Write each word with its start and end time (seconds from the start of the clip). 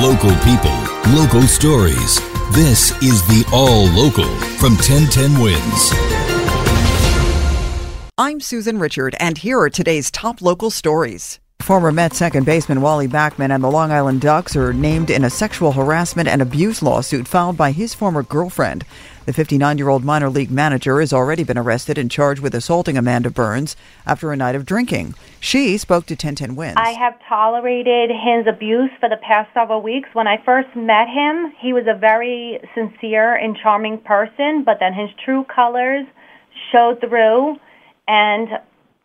Local 0.00 0.34
people, 0.36 0.78
local 1.14 1.42
stories. 1.42 2.18
This 2.52 2.90
is 3.02 3.20
the 3.26 3.44
All 3.52 3.84
Local 3.88 4.24
from 4.56 4.72
1010 4.76 5.38
Wins. 5.38 5.92
I'm 8.16 8.40
Susan 8.40 8.78
Richard, 8.78 9.14
and 9.20 9.36
here 9.36 9.60
are 9.60 9.68
today's 9.68 10.10
top 10.10 10.40
local 10.40 10.70
stories. 10.70 11.38
Former 11.60 11.92
Mets 11.92 12.16
second 12.16 12.46
baseman 12.46 12.80
Wally 12.80 13.08
Backman 13.08 13.54
and 13.54 13.62
the 13.62 13.70
Long 13.70 13.92
Island 13.92 14.22
Ducks 14.22 14.56
are 14.56 14.72
named 14.72 15.10
in 15.10 15.22
a 15.22 15.28
sexual 15.28 15.72
harassment 15.72 16.30
and 16.30 16.40
abuse 16.40 16.82
lawsuit 16.82 17.28
filed 17.28 17.58
by 17.58 17.70
his 17.70 17.92
former 17.92 18.22
girlfriend. 18.22 18.86
The 19.26 19.34
59 19.34 19.76
year 19.76 19.90
old 19.90 20.02
minor 20.02 20.30
league 20.30 20.50
manager 20.50 20.98
has 20.98 21.12
already 21.12 21.44
been 21.44 21.58
arrested 21.58 21.98
and 21.98 22.10
charged 22.10 22.40
with 22.40 22.54
assaulting 22.54 22.96
Amanda 22.96 23.30
Burns 23.30 23.76
after 24.06 24.32
a 24.32 24.36
night 24.36 24.54
of 24.54 24.64
drinking. 24.64 25.14
She 25.38 25.76
spoke 25.76 26.06
to 26.06 26.14
1010 26.14 26.56
Wins. 26.56 26.76
I 26.78 26.92
have 26.92 27.18
tolerated 27.28 28.10
his 28.10 28.46
abuse 28.46 28.90
for 28.98 29.10
the 29.10 29.18
past 29.18 29.52
several 29.52 29.82
weeks. 29.82 30.08
When 30.14 30.26
I 30.26 30.42
first 30.42 30.74
met 30.74 31.08
him, 31.08 31.52
he 31.60 31.74
was 31.74 31.84
a 31.86 31.94
very 31.94 32.60
sincere 32.74 33.34
and 33.34 33.56
charming 33.56 33.98
person, 33.98 34.64
but 34.64 34.78
then 34.80 34.94
his 34.94 35.10
true 35.22 35.44
colors 35.44 36.06
showed 36.72 37.00
through, 37.00 37.58
and 38.08 38.48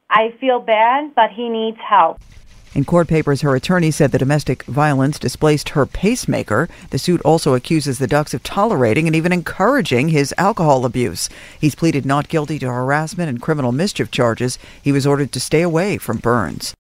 I 0.09 0.33
feel 0.39 0.59
bad, 0.59 1.13
but 1.13 1.31
he 1.31 1.49
needs 1.49 1.77
help. 1.77 2.19
In 2.75 2.83
court 2.83 3.07
papers, 3.07 3.39
her 3.39 3.55
attorney 3.55 3.89
said 3.89 4.11
the 4.11 4.17
domestic 4.17 4.63
violence 4.63 5.17
displaced 5.17 5.69
her 5.69 5.85
pacemaker. 5.85 6.67
The 6.89 6.99
suit 6.99 7.21
also 7.21 7.53
accuses 7.53 7.99
the 7.99 8.05
Ducks 8.05 8.33
of 8.33 8.43
tolerating 8.43 9.07
and 9.07 9.15
even 9.15 9.31
encouraging 9.31 10.09
his 10.09 10.33
alcohol 10.37 10.83
abuse. 10.83 11.29
He's 11.57 11.73
pleaded 11.73 12.05
not 12.05 12.27
guilty 12.27 12.59
to 12.59 12.67
harassment 12.67 13.29
and 13.29 13.41
criminal 13.41 13.71
mischief 13.71 14.11
charges. 14.11 14.59
He 14.81 14.91
was 14.91 15.07
ordered 15.07 15.31
to 15.31 15.39
stay 15.39 15.61
away 15.61 15.97
from 15.97 16.17
Burns. 16.17 16.75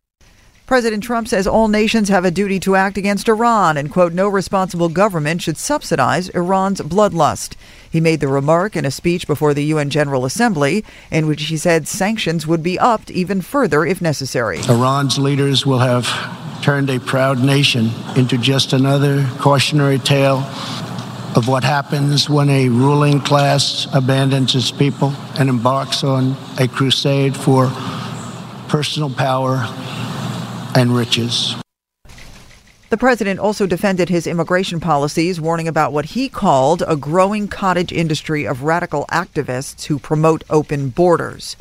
President 0.65 1.03
Trump 1.03 1.27
says 1.27 1.45
all 1.45 1.67
nations 1.67 2.09
have 2.09 2.25
a 2.25 2.31
duty 2.31 2.59
to 2.61 2.75
act 2.75 2.97
against 2.97 3.29
Iran 3.29 3.77
and, 3.77 3.91
quote, 3.91 4.13
no 4.13 4.27
responsible 4.27 4.89
government 4.89 5.43
should 5.43 5.57
subsidize 5.57 6.29
Iran's 6.29 6.81
bloodlust. 6.81 7.53
He 7.87 8.01
made 8.01 8.19
the 8.19 8.27
remark 8.27 8.75
in 8.75 8.83
a 8.83 8.89
speech 8.89 9.27
before 9.27 9.53
the 9.53 9.65
UN 9.65 9.91
General 9.91 10.25
Assembly 10.25 10.83
in 11.11 11.27
which 11.27 11.43
he 11.43 11.57
said 11.57 11.87
sanctions 11.87 12.47
would 12.47 12.63
be 12.63 12.79
upped 12.79 13.11
even 13.11 13.41
further 13.41 13.85
if 13.85 14.01
necessary. 14.01 14.59
Iran's 14.67 15.19
leaders 15.19 15.67
will 15.67 15.77
have 15.79 16.09
turned 16.63 16.89
a 16.89 16.99
proud 16.99 17.43
nation 17.43 17.91
into 18.15 18.35
just 18.35 18.73
another 18.73 19.23
cautionary 19.37 19.99
tale 19.99 20.37
of 21.35 21.47
what 21.47 21.63
happens 21.63 22.27
when 22.27 22.49
a 22.49 22.69
ruling 22.69 23.19
class 23.19 23.87
abandons 23.93 24.55
its 24.55 24.71
people 24.71 25.13
and 25.37 25.47
embarks 25.47 26.03
on 26.03 26.35
a 26.59 26.67
crusade 26.67 27.37
for 27.37 27.67
personal 28.67 29.11
power 29.11 29.63
and 30.75 30.95
riches. 30.95 31.55
The 32.89 32.97
president 32.97 33.39
also 33.39 33.65
defended 33.65 34.09
his 34.09 34.27
immigration 34.27 34.79
policies, 34.79 35.41
warning 35.41 35.67
about 35.67 35.91
what 35.91 36.05
he 36.05 36.29
called 36.29 36.83
a 36.87 36.95
growing 36.95 37.47
cottage 37.47 37.91
industry 37.91 38.45
of 38.45 38.63
radical 38.63 39.05
activists 39.11 39.85
who 39.85 39.97
promote 39.97 40.43
open 40.49 40.89
borders. 40.89 41.55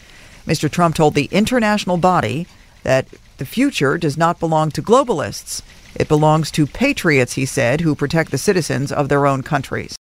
Mr. 0.47 0.71
Trump 0.71 0.95
told 0.95 1.15
the 1.15 1.29
international 1.33 1.97
body 1.97 2.47
that 2.83 3.09
the 3.39 3.47
future 3.47 3.97
does 3.97 4.17
not 4.17 4.39
belong 4.39 4.71
to 4.71 4.83
globalists. 4.83 5.63
It 5.97 6.09
belongs 6.09 6.51
to 6.53 6.67
patriots, 6.67 7.33
he 7.33 7.47
said, 7.47 7.81
who 7.81 7.95
protect 7.95 8.31
the 8.31 8.39
citizens 8.39 8.93
of 8.93 9.09
their 9.09 9.27
own 9.27 9.43
countries. 9.43 9.97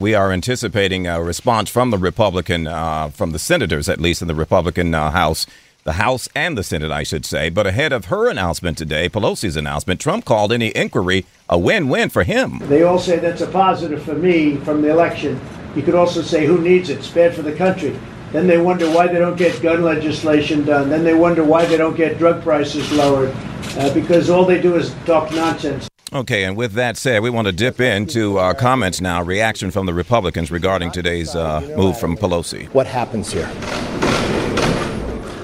We 0.00 0.14
are 0.14 0.32
anticipating 0.32 1.06
a 1.06 1.22
response 1.22 1.70
from 1.70 1.90
the 1.90 1.98
Republican, 1.98 2.66
uh, 2.66 3.10
from 3.10 3.32
the 3.32 3.38
senators, 3.38 3.88
at 3.88 4.00
least 4.00 4.22
in 4.22 4.28
the 4.28 4.34
Republican 4.34 4.94
uh, 4.94 5.10
House, 5.10 5.46
the 5.84 5.92
House 5.94 6.28
and 6.34 6.56
the 6.56 6.62
Senate, 6.62 6.90
I 6.90 7.02
should 7.02 7.24
say. 7.24 7.50
But 7.50 7.66
ahead 7.66 7.92
of 7.92 8.06
her 8.06 8.28
announcement 8.28 8.78
today, 8.78 9.08
Pelosi's 9.08 9.56
announcement, 9.56 10.00
Trump 10.00 10.24
called 10.24 10.52
any 10.52 10.68
inquiry 10.68 11.26
a 11.48 11.58
win 11.58 11.88
win 11.88 12.08
for 12.08 12.24
him. 12.24 12.60
They 12.62 12.82
all 12.82 12.98
say 12.98 13.18
that's 13.18 13.40
a 13.40 13.46
positive 13.46 14.02
for 14.02 14.14
me 14.14 14.56
from 14.58 14.82
the 14.82 14.90
election. 14.90 15.40
You 15.74 15.82
could 15.82 15.94
also 15.94 16.22
say, 16.22 16.46
who 16.46 16.58
needs 16.58 16.88
it? 16.90 16.98
It's 16.98 17.08
bad 17.08 17.34
for 17.34 17.42
the 17.42 17.54
country. 17.54 17.98
Then 18.30 18.46
they 18.46 18.58
wonder 18.58 18.90
why 18.90 19.08
they 19.08 19.18
don't 19.18 19.36
get 19.36 19.60
gun 19.62 19.82
legislation 19.82 20.64
done. 20.64 20.88
Then 20.88 21.04
they 21.04 21.14
wonder 21.14 21.44
why 21.44 21.66
they 21.66 21.76
don't 21.76 21.96
get 21.96 22.18
drug 22.18 22.42
prices 22.42 22.90
lowered, 22.92 23.34
uh, 23.76 23.92
because 23.92 24.30
all 24.30 24.46
they 24.46 24.60
do 24.60 24.76
is 24.76 24.94
talk 25.04 25.30
nonsense. 25.32 25.88
Okay, 26.14 26.44
and 26.44 26.56
with 26.56 26.72
that 26.74 26.98
said, 26.98 27.22
we 27.22 27.30
want 27.30 27.46
to 27.46 27.52
dip 27.52 27.80
into 27.80 28.38
our 28.38 28.54
comments 28.54 29.00
now, 29.00 29.22
reaction 29.22 29.70
from 29.70 29.86
the 29.86 29.94
Republicans 29.94 30.50
regarding 30.50 30.90
today's 30.90 31.34
uh, 31.34 31.60
move 31.76 31.98
from 31.98 32.16
Pelosi. 32.16 32.68
What 32.74 32.86
happens 32.86 33.32
here? 33.32 33.50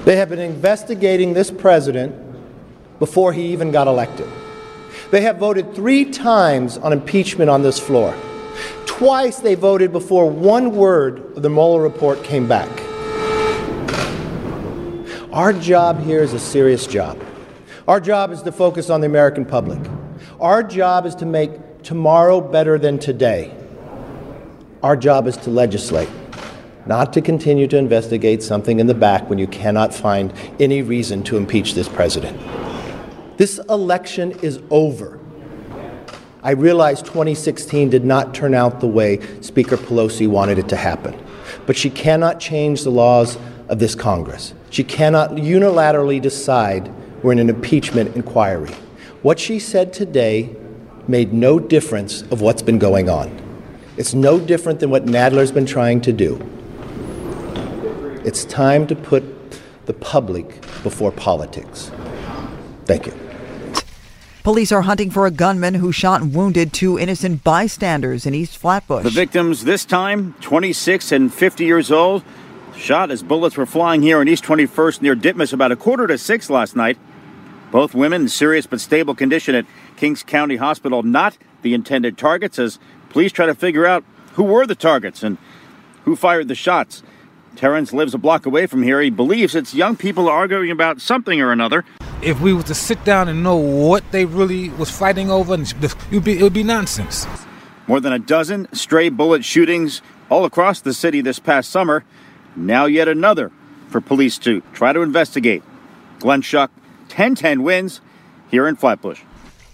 They 0.09 0.15
have 0.15 0.29
been 0.29 0.39
investigating 0.39 1.33
this 1.33 1.51
president 1.51 2.15
before 2.97 3.31
he 3.31 3.53
even 3.53 3.69
got 3.69 3.85
elected. 3.85 4.27
They 5.11 5.21
have 5.21 5.37
voted 5.37 5.75
three 5.75 6.03
times 6.03 6.79
on 6.79 6.93
impeachment 6.93 7.47
on 7.47 7.61
this 7.61 7.77
floor. 7.77 8.17
Twice 8.87 9.37
they 9.37 9.53
voted 9.53 9.91
before 9.91 10.27
one 10.27 10.75
word 10.75 11.37
of 11.37 11.43
the 11.43 11.49
Mueller 11.51 11.83
report 11.83 12.23
came 12.23 12.47
back. 12.47 12.67
Our 15.31 15.53
job 15.53 16.03
here 16.03 16.23
is 16.23 16.33
a 16.33 16.39
serious 16.39 16.87
job. 16.87 17.23
Our 17.87 17.99
job 17.99 18.31
is 18.31 18.41
to 18.41 18.51
focus 18.51 18.89
on 18.89 19.01
the 19.01 19.05
American 19.05 19.45
public. 19.45 19.79
Our 20.39 20.63
job 20.63 21.05
is 21.05 21.13
to 21.17 21.27
make 21.27 21.83
tomorrow 21.83 22.41
better 22.41 22.79
than 22.79 22.97
today. 22.97 23.55
Our 24.81 24.97
job 24.97 25.27
is 25.27 25.37
to 25.37 25.51
legislate, 25.51 26.09
not 26.85 27.13
to 27.13 27.21
continue 27.21 27.67
to 27.67 27.77
investigate 27.77 28.41
something 28.41 28.79
in 28.79 28.87
the 28.87 28.93
back 28.93 29.29
when 29.29 29.39
you 29.39 29.47
cannot 29.47 29.93
find 29.93 30.33
any 30.59 30.81
reason 30.81 31.23
to 31.23 31.37
impeach 31.37 31.73
this 31.73 31.87
president. 31.89 32.39
This 33.37 33.59
election 33.69 34.31
is 34.41 34.59
over. 34.69 35.19
I 36.41 36.51
realize 36.51 37.01
2016 37.01 37.89
did 37.89 38.05
not 38.05 38.33
turn 38.33 38.53
out 38.53 38.79
the 38.79 38.87
way 38.87 39.19
Speaker 39.41 39.77
Pelosi 39.77 40.27
wanted 40.27 40.57
it 40.57 40.69
to 40.69 40.75
happen, 40.75 41.21
but 41.65 41.75
she 41.75 41.89
cannot 41.89 42.39
change 42.39 42.83
the 42.83 42.91
laws 42.91 43.37
of 43.67 43.79
this 43.79 43.93
Congress. 43.93 44.53
She 44.69 44.83
cannot 44.83 45.31
unilaterally 45.31 46.21
decide 46.21 46.91
we're 47.23 47.33
in 47.33 47.39
an 47.39 47.49
impeachment 47.49 48.15
inquiry. 48.15 48.73
What 49.21 49.39
she 49.39 49.59
said 49.59 49.91
today 49.91 50.55
made 51.07 51.33
no 51.33 51.59
difference 51.59 52.21
of 52.23 52.41
what's 52.41 52.61
been 52.61 52.79
going 52.79 53.09
on. 53.09 53.37
It's 53.97 54.13
no 54.13 54.39
different 54.39 54.79
than 54.79 54.89
what 54.89 55.05
Nadler's 55.05 55.51
been 55.51 55.65
trying 55.65 55.99
to 56.01 56.13
do. 56.13 56.39
It's 58.29 58.45
time 58.45 58.85
to 58.85 58.95
put 58.95 59.23
the 59.87 59.93
public 59.93 60.61
before 60.83 61.11
politics. 61.11 61.89
Thank 62.85 63.07
you. 63.07 63.13
Police 64.43 64.71
are 64.71 64.83
hunting 64.83 65.09
for 65.09 65.25
a 65.25 65.31
gunman 65.31 65.73
who 65.73 65.91
shot 65.91 66.21
and 66.21 66.31
wounded 66.31 66.71
two 66.71 66.99
innocent 66.99 67.43
bystanders 67.43 68.27
in 68.27 68.35
East 68.35 68.59
Flatbush. 68.59 69.03
The 69.03 69.09
victims 69.09 69.63
this 69.63 69.83
time, 69.83 70.35
26 70.41 71.11
and 71.11 71.33
50 71.33 71.65
years 71.65 71.91
old, 71.91 72.23
shot 72.77 73.09
as 73.09 73.23
bullets 73.23 73.57
were 73.57 73.65
flying 73.65 74.03
here 74.03 74.19
on 74.19 74.27
East 74.27 74.43
21st 74.43 75.01
near 75.01 75.15
Ditmas 75.15 75.51
about 75.51 75.71
a 75.71 75.75
quarter 75.75 76.05
to 76.05 76.15
six 76.15 76.51
last 76.51 76.75
night. 76.75 76.99
Both 77.71 77.95
women 77.95 78.21
in 78.21 78.29
serious 78.29 78.67
but 78.67 78.79
stable 78.79 79.15
condition 79.15 79.55
at 79.55 79.65
Kings 79.97 80.21
County 80.21 80.57
Hospital, 80.57 81.01
not 81.01 81.35
the 81.63 81.73
intended 81.73 82.15
targets, 82.15 82.59
as 82.59 82.77
police 83.09 83.31
try 83.31 83.47
to 83.47 83.55
figure 83.55 83.87
out 83.87 84.03
who 84.33 84.43
were 84.43 84.67
the 84.67 84.75
targets 84.75 85.23
and 85.23 85.39
who 86.03 86.15
fired 86.15 86.47
the 86.47 86.53
shots. 86.53 87.01
Terrence 87.55 87.91
lives 87.93 88.13
a 88.13 88.17
block 88.17 88.45
away 88.45 88.67
from 88.67 88.83
here. 88.83 89.01
He 89.01 89.09
believes 89.09 89.55
it's 89.55 89.73
young 89.73 89.95
people 89.97 90.29
arguing 90.29 90.71
about 90.71 91.01
something 91.01 91.41
or 91.41 91.51
another. 91.51 91.83
If 92.21 92.41
we 92.41 92.53
were 92.53 92.63
to 92.63 92.75
sit 92.75 93.03
down 93.03 93.27
and 93.27 93.43
know 93.43 93.55
what 93.55 94.03
they 94.11 94.25
really 94.25 94.69
was 94.69 94.91
fighting 94.91 95.31
over, 95.31 95.55
it 95.55 95.95
would 96.11 96.23
be, 96.23 96.39
it 96.39 96.43
would 96.43 96.53
be 96.53 96.63
nonsense. 96.63 97.27
More 97.87 97.99
than 97.99 98.13
a 98.13 98.19
dozen 98.19 98.67
stray 98.73 99.09
bullet 99.09 99.43
shootings 99.43 100.01
all 100.29 100.45
across 100.45 100.79
the 100.81 100.93
city 100.93 101.21
this 101.21 101.39
past 101.39 101.69
summer. 101.69 102.03
Now 102.55 102.85
yet 102.85 103.07
another 103.07 103.51
for 103.87 104.01
police 104.01 104.37
to 104.39 104.61
try 104.73 104.93
to 104.93 105.01
investigate. 105.01 105.63
Glenn 106.19 106.41
Schuck, 106.41 106.69
10-10 107.09 107.63
wins 107.63 108.01
here 108.51 108.67
in 108.67 108.75
Flatbush. 108.75 109.21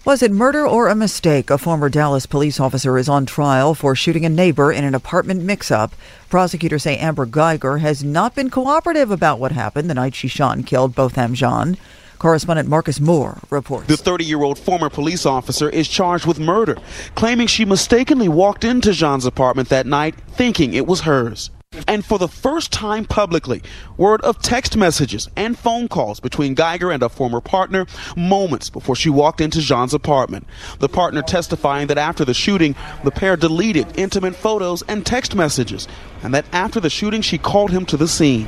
Was 0.06 0.22
it 0.22 0.32
murder 0.32 0.68
or 0.68 0.88
a 0.88 0.94
mistake? 0.94 1.50
A 1.50 1.58
former 1.58 1.90
Dallas 1.90 2.28
police 2.28 2.60
officer 2.60 2.96
is 3.00 3.10
on 3.10 3.26
trial 3.26 3.74
for 3.74 3.96
shooting 3.96 4.24
a 4.24 4.30
neighbor 4.30 4.72
in 4.72 4.84
an 4.84 4.94
apartment 4.94 5.42
mix 5.42 5.72
up. 5.72 5.96
Prosecutors 6.30 6.84
say 6.84 6.96
Amber 6.98 7.26
Guyger 7.26 7.80
has 7.80 8.04
not 8.04 8.36
been 8.36 8.52
cooperative 8.52 9.10
about 9.10 9.40
what 9.40 9.52
happened 9.52 9.90
the 9.90 9.96
night 9.96 10.14
she 10.14 10.28
shot 10.28 10.58
and 10.58 10.68
killed 10.68 10.94
Botham 10.94 11.34
Jean. 11.34 11.76
Correspondent 12.20 12.70
Marcus 12.70 13.00
Moore 13.00 13.40
reports. 13.50 13.88
The 13.88 13.98
30 13.98 14.26
year 14.26 14.44
old 14.44 14.60
former 14.60 14.92
police 14.92 15.26
officer 15.26 15.70
is 15.70 15.88
charged 15.88 16.28
with 16.28 16.38
murder, 16.38 16.78
claiming 17.16 17.48
she 17.48 17.66
mistakenly 17.66 18.30
walked 18.30 18.64
into 18.64 18.92
Jean's 18.92 19.26
apartment 19.26 19.70
that 19.70 19.88
night 19.88 20.14
thinking 20.34 20.76
it 20.76 20.86
was 20.86 21.02
hers. 21.02 21.50
And 21.88 22.06
for 22.06 22.18
the 22.18 22.28
first 22.28 22.72
time 22.72 23.06
publicly, 23.06 23.62
word 23.98 24.22
of 24.22 24.42
text 24.42 24.76
messages 24.76 25.30
and 25.36 25.58
phone 25.58 25.88
calls 25.88 26.20
between 26.20 26.56
Guyger 26.56 26.94
and 26.94 27.04
a 27.04 27.10
former 27.10 27.42
partner 27.42 27.86
moments 28.16 28.70
before 28.70 28.96
she 28.96 29.10
walked 29.10 29.42
into 29.42 29.62
Jean's 29.62 29.94
apartment. 29.94 30.48
The 30.80 30.90
partner 30.90 31.22
testifying 31.22 31.88
that 31.88 31.98
after 31.98 32.26
the 32.26 32.34
shooting, 32.34 32.76
the 33.04 33.12
pair 33.12 33.36
deleted 33.36 33.88
intimate 33.98 34.36
photos 34.36 34.84
and 34.88 35.06
text 35.06 35.36
messages, 35.36 35.88
and 36.24 36.34
that 36.34 36.46
after 36.52 36.80
the 36.80 36.90
shooting, 36.90 37.22
she 37.22 37.38
called 37.38 37.72
him 37.72 37.86
to 37.88 37.98
the 37.98 38.08
scene. 38.08 38.48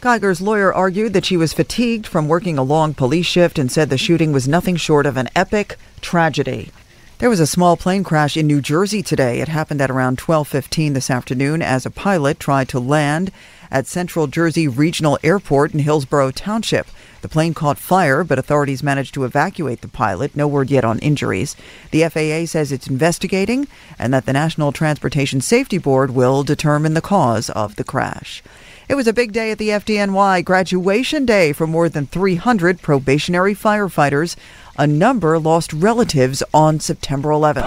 Guyger's 0.00 0.40
lawyer 0.40 0.72
argued 0.72 1.12
that 1.12 1.26
she 1.26 1.36
was 1.36 1.52
fatigued 1.52 2.06
from 2.06 2.26
working 2.26 2.56
a 2.56 2.62
long 2.62 2.94
police 2.94 3.26
shift 3.26 3.58
and 3.58 3.70
said 3.70 3.90
the 3.90 3.98
shooting 3.98 4.32
was 4.32 4.48
nothing 4.48 4.76
short 4.76 5.04
of 5.04 5.18
an 5.18 5.28
epic 5.36 5.76
tragedy. 6.00 6.70
There 7.20 7.28
was 7.28 7.38
a 7.38 7.46
small 7.46 7.76
plane 7.76 8.02
crash 8.02 8.34
in 8.38 8.46
New 8.46 8.62
Jersey 8.62 9.02
today. 9.02 9.42
It 9.42 9.48
happened 9.48 9.82
at 9.82 9.90
around 9.90 10.16
12:15 10.16 10.94
this 10.94 11.10
afternoon 11.10 11.60
as 11.60 11.84
a 11.84 11.90
pilot 11.90 12.40
tried 12.40 12.70
to 12.70 12.80
land 12.80 13.30
at 13.70 13.86
Central 13.86 14.26
Jersey 14.26 14.66
Regional 14.66 15.18
Airport 15.22 15.74
in 15.74 15.80
Hillsborough 15.80 16.30
Township. 16.30 16.86
The 17.20 17.28
plane 17.28 17.52
caught 17.52 17.76
fire, 17.76 18.24
but 18.24 18.38
authorities 18.38 18.82
managed 18.82 19.12
to 19.12 19.24
evacuate 19.24 19.82
the 19.82 19.88
pilot. 19.88 20.34
No 20.34 20.48
word 20.48 20.70
yet 20.70 20.82
on 20.82 20.98
injuries. 21.00 21.56
The 21.90 22.04
FAA 22.04 22.46
says 22.46 22.72
it's 22.72 22.86
investigating 22.88 23.68
and 23.98 24.14
that 24.14 24.24
the 24.24 24.32
National 24.32 24.72
Transportation 24.72 25.42
Safety 25.42 25.76
Board 25.76 26.12
will 26.12 26.42
determine 26.42 26.94
the 26.94 27.02
cause 27.02 27.50
of 27.50 27.76
the 27.76 27.84
crash. 27.84 28.42
It 28.90 28.96
was 28.96 29.06
a 29.06 29.12
big 29.12 29.30
day 29.30 29.52
at 29.52 29.58
the 29.58 29.68
FDNY, 29.68 30.44
graduation 30.44 31.24
day 31.24 31.52
for 31.52 31.64
more 31.64 31.88
than 31.88 32.08
300 32.08 32.82
probationary 32.82 33.54
firefighters. 33.54 34.34
A 34.76 34.84
number 34.84 35.38
lost 35.38 35.72
relatives 35.72 36.42
on 36.52 36.80
September 36.80 37.28
11th. 37.28 37.62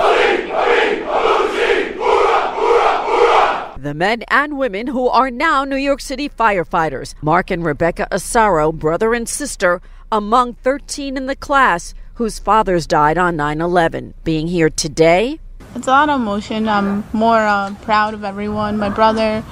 The 3.82 3.94
men 3.94 4.24
and 4.28 4.58
women 4.58 4.88
who 4.88 5.08
are 5.08 5.32
now 5.32 5.64
New 5.64 5.78
York 5.78 6.02
City 6.02 6.28
firefighters, 6.28 7.16
Mark 7.22 7.50
and 7.52 7.64
Rebecca 7.64 8.06
Asaro, 8.12 8.74
brother 8.74 9.14
and 9.14 9.30
sister, 9.30 9.82
among 10.12 10.56
13 10.56 11.16
in 11.16 11.28
the 11.28 11.38
class 11.38 11.94
whose 12.16 12.38
fathers 12.38 12.86
died 12.86 13.18
on 13.18 13.38
9 13.38 13.62
11. 13.62 14.14
Being 14.26 14.50
here 14.50 14.70
today, 14.70 15.40
it's 15.76 15.88
a 15.88 15.92
lot 15.92 16.10
of 16.10 16.20
emotion. 16.20 16.68
I'm 16.68 17.06
more 17.14 17.40
uh, 17.40 17.74
proud 17.82 18.14
of 18.14 18.24
everyone. 18.24 18.78
My 18.78 18.90
brother, 18.90 19.44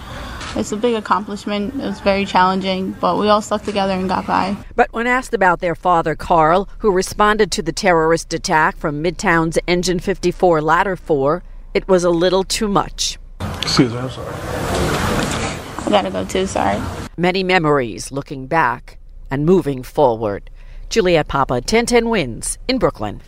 it's 0.55 0.71
a 0.71 0.77
big 0.77 0.95
accomplishment. 0.95 1.75
It 1.75 1.85
was 1.85 1.99
very 1.99 2.25
challenging, 2.25 2.91
but 2.91 3.17
we 3.17 3.29
all 3.29 3.41
stuck 3.41 3.63
together 3.63 3.93
and 3.93 4.09
got 4.09 4.27
by. 4.27 4.55
But 4.75 4.91
when 4.93 5.07
asked 5.07 5.33
about 5.33 5.59
their 5.59 5.75
father, 5.75 6.15
Carl, 6.15 6.69
who 6.79 6.91
responded 6.91 7.51
to 7.53 7.61
the 7.61 7.71
terrorist 7.71 8.33
attack 8.33 8.77
from 8.77 9.03
Midtown's 9.03 9.57
Engine 9.67 9.99
54 9.99 10.61
Ladder 10.61 10.95
4, 10.95 11.43
it 11.73 11.87
was 11.87 12.03
a 12.03 12.09
little 12.09 12.43
too 12.43 12.67
much. 12.67 13.17
Excuse 13.61 13.93
me, 13.93 13.99
I'm 13.99 14.09
sorry. 14.09 14.33
I 14.33 15.87
gotta 15.89 16.11
go 16.11 16.25
too, 16.25 16.45
sorry. 16.45 16.81
Many 17.17 17.43
memories 17.43 18.11
looking 18.11 18.47
back 18.47 18.97
and 19.29 19.45
moving 19.45 19.83
forward. 19.83 20.49
Juliet 20.89 21.27
Papa, 21.27 21.55
1010 21.55 22.09
wins 22.09 22.57
in 22.67 22.77
Brooklyn. 22.77 23.21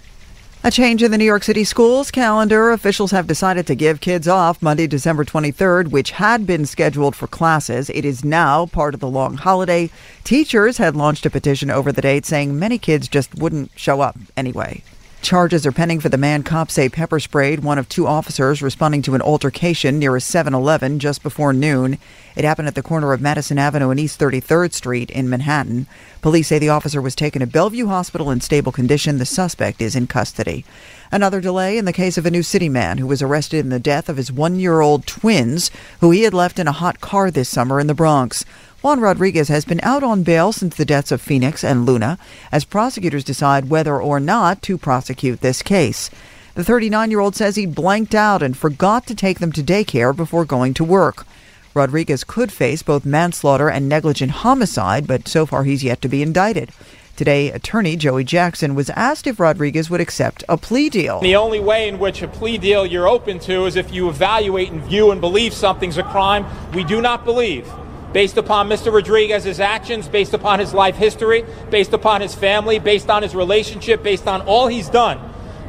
A 0.65 0.71
change 0.71 1.04
in 1.04 1.12
the 1.12 1.18
New 1.18 1.25
York 1.25 1.44
City 1.44 1.65
schools 1.65 2.10
calendar. 2.10 2.71
Officials 2.71 3.12
have 3.12 3.27
decided 3.27 3.68
to 3.68 3.75
give 3.75 4.00
kids 4.00 4.30
off 4.30 4.62
Monday, 4.62 4.88
December 4.88 5.25
23rd, 5.25 5.89
which 5.89 6.12
had 6.12 6.48
been 6.48 6.65
scheduled 6.65 7.18
for 7.18 7.27
classes. 7.27 7.89
It 7.89 8.06
is 8.06 8.24
now 8.24 8.68
part 8.68 8.94
of 8.94 9.01
the 9.01 9.10
long 9.10 9.36
holiday. 9.36 9.89
Teachers 10.24 10.77
had 10.77 10.95
launched 10.95 11.25
a 11.25 11.30
petition 11.30 11.69
over 11.69 11.92
the 11.92 12.01
date 12.01 12.25
saying 12.25 12.57
many 12.57 12.77
kids 12.77 13.10
just 13.10 13.36
wouldn't 13.36 13.71
show 13.75 14.00
up 14.00 14.18
anyway. 14.38 14.81
Charges 15.24 15.66
are 15.66 15.72
pending 15.72 16.02
for 16.02 16.10
the 16.10 16.18
man 16.18 16.44
cops 16.44 16.74
say 16.74 16.90
pepper 16.90 17.18
sprayed 17.18 17.62
one 17.62 17.78
of 17.78 17.88
two 17.88 18.06
officers 18.06 18.62
responding 18.62 19.02
to 19.04 19.16
an 19.16 19.22
altercation 19.22 19.98
near 19.98 20.18
a 20.18 20.22
7 20.22 20.54
Eleven 20.54 21.00
just 21.00 21.24
before 21.24 21.54
noon. 21.54 21.98
It 22.36 22.44
happened 22.44 22.68
at 22.68 22.75
the 22.75 22.84
corner 22.84 23.14
of 23.14 23.22
Madison 23.22 23.58
Avenue 23.58 23.90
and 23.90 24.02
East 24.02 24.20
33rd 24.20 24.74
Street 24.74 25.10
in 25.10 25.30
Manhattan. 25.30 25.88
Police 26.22 26.50
say 26.50 26.60
the 26.60 26.68
officer 26.68 27.02
was 27.02 27.16
taken 27.16 27.40
to 27.40 27.48
Bellevue 27.48 27.88
Hospital 27.88 28.31
in 28.31 28.42
stable 28.42 28.74
condition. 28.74 29.18
The 29.18 29.25
suspect 29.25 29.81
is 29.81 29.96
in 29.96 30.08
custody. 30.08 30.66
Another 31.10 31.40
delay 31.40 31.78
in 31.78 31.86
the 31.86 31.94
case 31.94 32.18
of 32.18 32.25
a 32.25 32.31
New 32.31 32.44
City 32.44 32.68
man 32.68 32.98
who 32.98 33.08
was 33.08 33.22
arrested 33.22 33.60
in 33.60 33.70
the 33.70 33.80
death 33.80 34.10
of 34.10 34.18
his 34.18 34.30
one 34.30 34.60
year 34.60 34.81
old 34.81 35.08
twins, 35.08 35.72
who 36.02 36.12
he 36.12 36.24
had 36.24 36.34
left 36.34 36.60
in 36.60 36.68
a 36.68 36.74
hot 36.74 37.00
car 37.00 37.31
this 37.31 37.48
summer 37.48 37.80
in 37.80 37.88
the 37.88 37.94
Bronx. 37.94 38.44
Juan 38.84 39.00
Rodriguez 39.00 39.48
has 39.48 39.64
been 39.64 39.80
out 39.82 40.04
on 40.04 40.24
bail 40.24 40.52
since 40.52 40.76
the 40.76 40.84
deaths 40.84 41.14
of 41.14 41.22
Phoenix 41.22 41.64
and 41.64 41.86
Luna 41.86 42.18
as 42.52 42.66
prosecutors 42.66 43.24
decide 43.24 43.70
whether 43.70 44.02
or 44.02 44.20
not 44.20 44.62
to 44.64 44.78
prosecute 44.78 45.40
this 45.40 45.62
case. 45.62 46.10
The 46.56 46.66
39 46.66 47.10
year 47.10 47.22
old 47.22 47.34
says 47.34 47.56
he 47.56 47.66
blanked 47.66 48.14
out 48.14 48.44
and 48.44 48.58
forgot 48.58 49.08
to 49.08 49.16
take 49.16 49.40
them 49.40 49.54
to 49.54 49.64
daycare 49.64 50.14
before 50.14 50.44
going 50.44 50.74
to 50.74 50.84
work. 50.84 51.26
Rodriguez 51.74 52.26
could 52.26 52.52
face 52.52 52.84
both 52.84 53.06
manslaughter 53.06 53.70
and 53.70 53.88
negligent 53.88 54.32
homicide, 54.32 55.08
but 55.08 55.30
so 55.30 55.46
far 55.46 55.64
he's 55.64 55.86
yet 55.86 56.02
to 56.02 56.10
be 56.10 56.22
indicted. 56.22 56.70
Today, 57.16 57.52
attorney 57.52 57.96
Joey 57.96 58.26
Jackson 58.26 58.76
was 58.76 58.90
asked 58.90 59.28
if 59.28 59.40
Rodriguez 59.40 59.90
would 59.90 60.02
accept 60.02 60.44
a 60.50 60.58
plea 60.58 60.90
deal. 60.90 61.22
The 61.22 61.38
only 61.38 61.62
way 61.62 61.88
in 61.88 62.00
which 62.00 62.22
a 62.22 62.28
plea 62.28 62.58
deal 62.58 62.86
you're 62.86 63.08
open 63.08 63.40
to 63.42 63.66
is 63.66 63.78
if 63.78 63.94
you 63.94 64.10
evaluate 64.10 64.72
and 64.72 64.84
view 64.84 65.12
and 65.12 65.22
believe 65.22 65.54
something's 65.54 65.98
a 65.98 66.04
crime. 66.04 66.46
We 66.74 66.84
do 66.84 67.02
not 67.02 67.24
believe 67.24 67.72
based 68.13 68.38
upon 68.38 68.69
Mr. 68.69 68.94
Rodriguez's 68.94 69.60
actions, 69.60 70.07
based 70.07 70.33
upon 70.33 70.60
his 70.60 70.74
life 70.74 70.95
history, 70.95 71.44
based 71.69 71.94
upon 71.94 72.21
his 72.21 72.33
family, 72.33 72.80
based 72.80 73.10
on 73.10 73.24
his 73.24 73.36
relationship, 73.36 74.04
based 74.04 74.27
on 74.27 74.42
all 74.42 74.68
he's 74.68 74.89
done, 74.89 75.19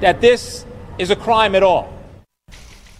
that 0.00 0.20
this 0.20 0.64
is 0.98 1.10
a 1.10 1.16
crime 1.16 1.54
at 1.54 1.62
all. 1.62 1.92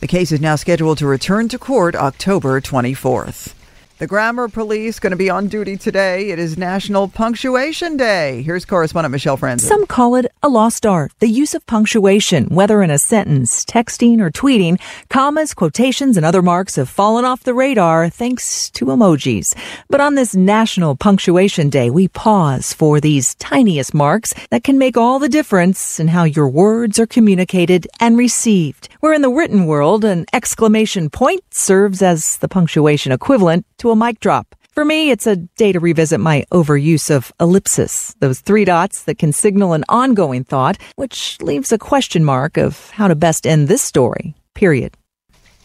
The 0.01 0.09
case 0.09 0.33
is 0.33 0.41
now 0.41 0.57
scheduled 0.57 0.99
to 0.99 1.07
return 1.07 1.49
to 1.49 1.59
court 1.59 1.95
October 1.95 2.61
24th. 2.61 3.54
The 3.99 4.09
grammar 4.09 4.49
police 4.49 4.99
going 4.99 5.13
to 5.13 5.17
be 5.17 5.31
on 5.31 5.47
duty 5.47 5.77
today. 5.77 6.31
It 6.31 6.41
is 6.41 6.59
National 6.59 7.07
Punctuation 7.07 7.97
Day. 7.97 8.43
Here's 8.43 8.65
correspondent 8.65 9.13
Michelle 9.13 9.39
Franzen. 9.39 9.61
Some 9.61 9.87
call 9.87 10.17
it 10.17 10.27
a 10.43 10.49
lost 10.49 10.85
art. 10.85 11.13
The 11.21 11.29
use 11.29 11.55
of 11.55 11.65
punctuation, 11.67 12.47
whether 12.47 12.83
in 12.83 12.91
a 12.91 12.99
sentence, 12.99 13.65
texting, 13.65 14.19
or 14.19 14.33
tweeting, 14.33 14.81
commas, 15.11 15.55
quotations, 15.55 16.17
and 16.17 16.27
other 16.27 16.43
marks 16.43 16.75
have 16.75 16.89
fallen 16.89 17.25
off 17.25 17.45
the 17.45 17.55
radar 17.55 18.09
thanks 18.09 18.69
to 18.71 18.87
emojis. 18.87 19.57
But 19.89 20.01
on 20.01 20.17
this 20.17 20.35
National 20.35 20.97
Punctuation 20.97 21.71
Day, 21.71 21.89
we 21.89 22.09
pause 22.09 22.73
for 22.73 23.01
these 23.01 23.37
tiniest 23.37 23.95
marks 23.95 24.35
that 24.51 24.65
can 24.65 24.77
make 24.77 24.97
all 24.97 25.21
the 25.21 25.29
difference 25.29 26.01
in 26.01 26.09
how 26.09 26.25
your 26.25 26.49
words 26.49 26.99
are 26.99 27.07
communicated 27.07 27.87
and 28.01 28.19
received. 28.19 28.89
Where 28.99 29.15
in 29.15 29.23
the 29.23 29.31
written 29.31 29.67
world, 29.67 30.05
an 30.05 30.27
exclamation 30.33 31.11
point 31.11 31.45
serves 31.55 32.03
as 32.03 32.39
the 32.39 32.49
punctuation 32.49 33.13
equivalent 33.13 33.65
to 33.85 33.91
a 33.91 33.97
mic 33.97 34.19
drop. 34.19 34.55
For 34.73 34.85
me, 34.85 35.11
it's 35.11 35.27
a 35.27 35.37
day 35.37 35.71
to 35.73 35.79
revisit 35.79 36.19
my 36.19 36.45
overuse 36.51 37.15
of 37.15 37.33
ellipsis, 37.39 38.15
those 38.19 38.41
three 38.41 38.65
dots 38.65 39.05
that 39.05 39.19
can 39.19 39.31
signal 39.31 39.75
an 39.75 39.85
ongoing 39.89 40.43
thought, 40.43 40.79
which 40.97 41.41
leaves 41.41 41.71
a 41.71 41.79
question 41.79 42.25
mark 42.25 42.57
of 42.57 42.91
how 42.91 43.09
to 43.09 43.15
best 43.15 43.47
end 43.47 43.69
this 43.69 43.83
story. 43.83 44.35
Period. 44.55 44.97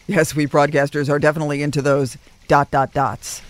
Yes, 0.06 0.34
we 0.36 0.46
broadcasters 0.46 1.08
are 1.08 1.18
definitely 1.18 1.62
into 1.62 1.80
those 1.82 2.18
dot 2.46 2.70
dot 2.70 2.92
dots. 2.92 3.40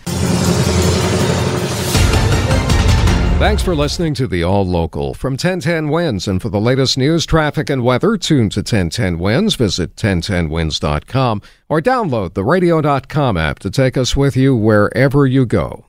Thanks 3.41 3.63
for 3.63 3.75
listening 3.75 4.13
to 4.17 4.27
the 4.27 4.43
All 4.43 4.67
Local 4.67 5.15
from 5.15 5.33
1010 5.33 5.89
Wins. 5.89 6.29
And 6.29 6.43
for 6.43 6.51
the 6.51 6.61
latest 6.61 6.99
news, 6.99 7.25
traffic, 7.25 7.71
and 7.71 7.83
weather, 7.83 8.19
tune 8.19 8.51
to 8.51 8.61
1010 8.61 9.19
Wins. 9.19 9.55
Visit 9.55 9.97
1010wins.com 9.97 11.41
or 11.67 11.81
download 11.81 12.35
the 12.35 12.45
radio.com 12.45 13.39
app 13.39 13.59
to 13.61 13.71
take 13.71 13.97
us 13.97 14.15
with 14.15 14.37
you 14.37 14.55
wherever 14.55 15.27
you 15.27 15.47
go. 15.47 15.87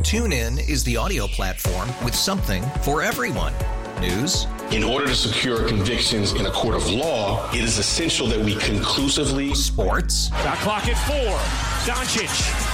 TuneIn 0.00 0.68
is 0.68 0.82
the 0.82 0.96
audio 0.96 1.28
platform 1.28 1.90
with 2.04 2.12
something 2.12 2.64
for 2.82 3.02
everyone. 3.02 3.52
News. 4.00 4.48
In 4.72 4.82
order 4.82 5.06
to 5.06 5.14
secure 5.14 5.68
convictions 5.68 6.32
in 6.32 6.44
a 6.46 6.50
court 6.50 6.74
of 6.74 6.90
law, 6.90 7.48
it 7.52 7.60
is 7.60 7.78
essential 7.78 8.26
that 8.26 8.40
we 8.40 8.56
conclusively. 8.56 9.54
Sports. 9.54 10.28
Shot 10.42 10.58
clock 10.58 10.88
at 10.88 10.96
four. 11.06 11.38
Doncic. 11.94 12.73